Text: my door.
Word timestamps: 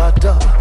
my 0.00 0.10
door. 0.12 0.59